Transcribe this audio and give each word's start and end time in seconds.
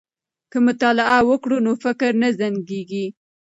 که 0.51 0.57
مطالعه 0.67 1.17
وکړو 1.29 1.57
نو 1.65 1.71
فکر 1.83 2.11
نه 2.21 2.29
زنګ 2.39 2.57
کیږي. 2.69 3.05